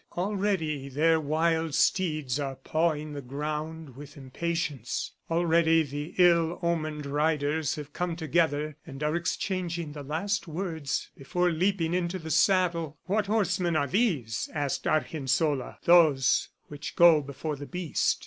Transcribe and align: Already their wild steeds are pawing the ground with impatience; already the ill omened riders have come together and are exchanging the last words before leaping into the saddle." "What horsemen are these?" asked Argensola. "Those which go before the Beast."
Already 0.17 0.89
their 0.89 1.19
wild 1.21 1.75
steeds 1.75 2.39
are 2.39 2.55
pawing 2.55 3.13
the 3.13 3.21
ground 3.21 3.95
with 3.95 4.17
impatience; 4.17 5.11
already 5.29 5.83
the 5.83 6.15
ill 6.17 6.57
omened 6.63 7.05
riders 7.05 7.75
have 7.75 7.93
come 7.93 8.15
together 8.15 8.75
and 8.83 9.03
are 9.03 9.15
exchanging 9.15 9.91
the 9.91 10.01
last 10.01 10.47
words 10.47 11.11
before 11.15 11.51
leaping 11.51 11.93
into 11.93 12.17
the 12.17 12.31
saddle." 12.31 12.97
"What 13.05 13.27
horsemen 13.27 13.75
are 13.75 13.85
these?" 13.85 14.49
asked 14.55 14.87
Argensola. 14.87 15.77
"Those 15.83 16.49
which 16.67 16.95
go 16.95 17.21
before 17.21 17.55
the 17.55 17.67
Beast." 17.67 18.19